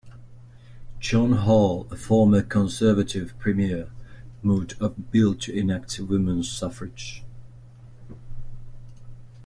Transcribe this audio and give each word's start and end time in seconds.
John 0.99 1.33
Hall, 1.33 1.87
a 1.91 1.95
former 1.95 2.41
conservative 2.41 3.35
premier, 3.37 3.91
moved 4.41 4.73
a 4.81 4.89
Bill 4.89 5.35
to 5.35 5.53
enact 5.55 5.99
women's 5.99 6.49
suffrage. 6.51 7.21